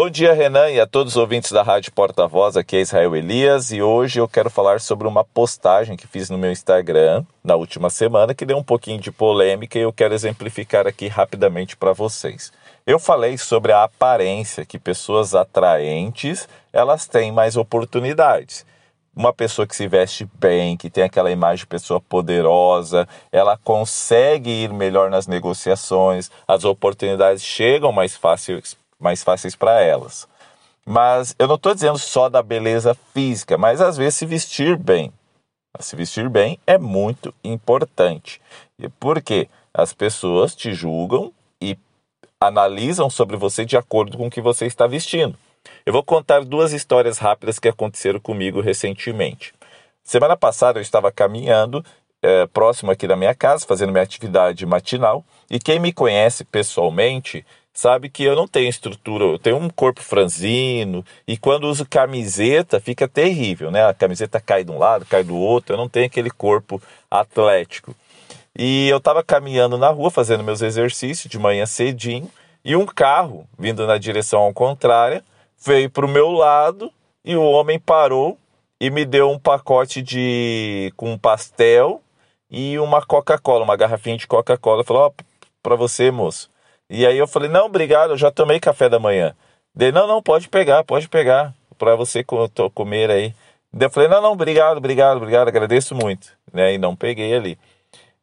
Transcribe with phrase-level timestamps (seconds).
[0.00, 2.56] Bom dia, Renan, e a todos os ouvintes da Rádio Porta-Voz.
[2.56, 6.38] Aqui é Israel Elias e hoje eu quero falar sobre uma postagem que fiz no
[6.38, 10.86] meu Instagram na última semana que deu um pouquinho de polêmica e eu quero exemplificar
[10.86, 12.52] aqui rapidamente para vocês.
[12.86, 18.64] Eu falei sobre a aparência que pessoas atraentes elas têm mais oportunidades
[19.16, 24.48] uma pessoa que se veste bem, que tem aquela imagem de pessoa poderosa, ela consegue
[24.48, 30.28] ir melhor nas negociações, as oportunidades chegam mais fáceis mais fáceis para elas.
[30.84, 35.12] Mas eu não estou dizendo só da beleza física, mas às vezes se vestir bem.
[35.80, 38.40] Se vestir bem é muito importante.
[38.98, 41.76] Porque as pessoas te julgam e
[42.40, 45.36] analisam sobre você de acordo com o que você está vestindo.
[45.84, 49.52] Eu vou contar duas histórias rápidas que aconteceram comigo recentemente.
[50.02, 51.84] Semana passada eu estava caminhando
[52.22, 57.44] é, próximo aqui da minha casa, fazendo minha atividade matinal, e quem me conhece pessoalmente
[57.78, 62.80] sabe que eu não tenho estrutura, eu tenho um corpo franzino e quando uso camiseta
[62.80, 63.86] fica terrível, né?
[63.86, 67.94] A camiseta cai de um lado, cai do outro, eu não tenho aquele corpo atlético.
[68.58, 72.28] E eu estava caminhando na rua fazendo meus exercícios de manhã cedinho
[72.64, 75.24] e um carro vindo na direção contrária
[75.64, 76.90] veio para o meu lado
[77.24, 78.36] e o homem parou
[78.80, 82.02] e me deu um pacote de com pastel
[82.50, 84.82] e uma Coca-Cola, uma garrafinha de Coca-Cola.
[84.82, 85.12] Falou: "Ó, oh,
[85.62, 86.50] para você, moço".
[86.90, 89.34] E aí eu falei, não, obrigado, eu já tomei café da manhã.
[89.74, 92.24] Dele, não, não, pode pegar, pode pegar, para você
[92.74, 93.34] comer aí.
[93.78, 96.28] Eu falei, não, não, obrigado, obrigado, obrigado, agradeço muito.
[96.52, 96.74] Né?
[96.74, 97.58] E não peguei ali.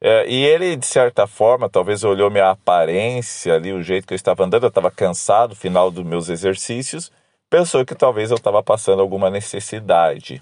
[0.02, 4.18] É, e ele, de certa forma, talvez olhou minha aparência ali, o jeito que eu
[4.18, 7.12] estava andando, eu estava cansado, final dos meus exercícios,
[7.50, 10.42] pensou que talvez eu estava passando alguma necessidade.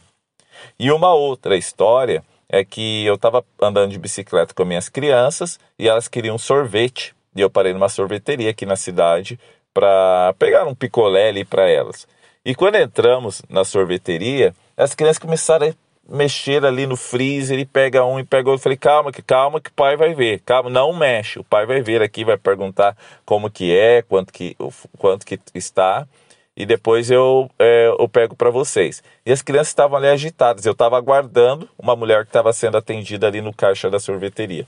[0.80, 5.88] E uma outra história é que eu estava andando de bicicleta com minhas crianças e
[5.88, 7.16] elas queriam sorvete.
[7.36, 9.39] E eu parei numa sorveteria aqui na cidade
[9.73, 12.08] para pegar um picolé ali para elas.
[12.45, 18.06] E quando entramos na sorveteria, as crianças começaram a mexer ali no freezer e pega
[18.06, 18.64] um e pega outro.
[18.64, 20.42] Falei, calma, que calma que o pai vai ver.
[20.42, 21.39] Calma, não mexe.
[21.39, 24.55] O pai vai ver aqui, vai perguntar como que é, quanto que,
[24.98, 26.05] quanto que está.
[26.55, 29.02] E depois eu, é, eu pego para vocês.
[29.26, 30.65] E as crianças estavam ali agitadas.
[30.65, 34.67] Eu estava aguardando uma mulher que estava sendo atendida ali no caixa da sorveteria.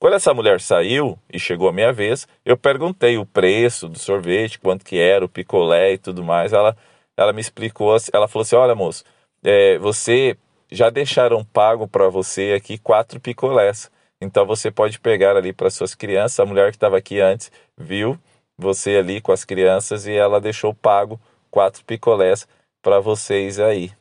[0.00, 4.58] Quando essa mulher saiu e chegou a minha vez, eu perguntei o preço do sorvete,
[4.58, 6.54] quanto que era, o picolé e tudo mais.
[6.54, 6.74] Ela,
[7.18, 9.04] ela me explicou, ela falou assim, olha moço,
[9.44, 10.38] é, você
[10.72, 13.90] já deixaram pago para você aqui quatro picolés.
[14.22, 16.40] Então você pode pegar ali para suas crianças.
[16.40, 18.18] A mulher que estava aqui antes viu
[18.56, 22.48] você ali com as crianças e ela deixou pago quatro picolés
[22.80, 23.92] para vocês aí.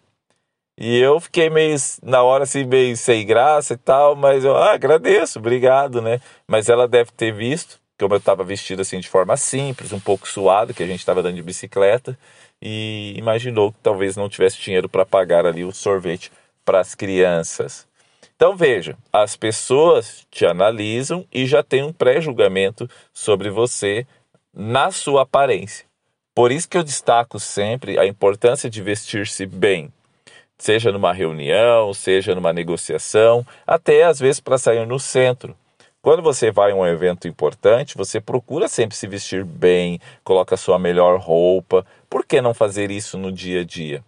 [0.81, 4.71] E eu fiquei meio, na hora assim, meio sem graça e tal, mas eu ah,
[4.71, 6.21] agradeço, obrigado, né?
[6.47, 10.25] Mas ela deve ter visto, como eu estava vestido assim de forma simples, um pouco
[10.25, 12.17] suado, que a gente estava dando de bicicleta,
[12.61, 16.31] e imaginou que talvez não tivesse dinheiro para pagar ali o sorvete
[16.63, 17.85] para as crianças.
[18.37, 24.07] Então veja, as pessoas te analisam e já têm um pré-julgamento sobre você
[24.53, 25.85] na sua aparência.
[26.33, 29.91] Por isso que eu destaco sempre a importância de vestir-se bem
[30.59, 35.55] seja numa reunião, seja numa negociação, até às vezes para sair no centro.
[36.01, 40.77] Quando você vai a um evento importante, você procura sempre se vestir bem, coloca sua
[40.77, 41.85] melhor roupa.
[42.09, 44.03] Por que não fazer isso no dia a dia?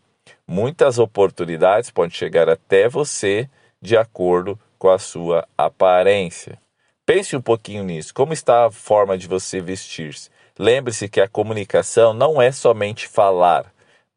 [0.47, 3.49] Muitas oportunidades podem chegar até você
[3.81, 6.57] de acordo com a sua aparência.
[7.05, 8.13] Pense um pouquinho nisso.
[8.13, 10.29] Como está a forma de você vestir-se?
[10.57, 13.65] Lembre-se que a comunicação não é somente falar,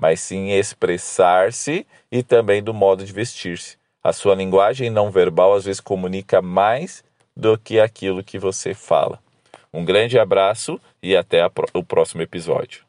[0.05, 3.79] mas sim expressar-se e também do modo de vestir-se.
[4.03, 7.03] A sua linguagem não verbal às vezes comunica mais
[7.35, 9.19] do que aquilo que você fala.
[9.73, 11.41] Um grande abraço e até
[11.73, 12.84] o próximo episódio.